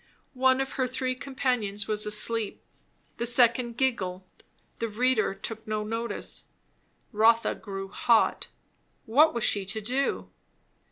[0.33, 2.63] One of her three companions was asleep;
[3.17, 4.23] the second giggled;
[4.79, 6.45] the reader took no notice.
[7.11, 8.47] Rotha grew hot.
[9.05, 10.31] What was she to do?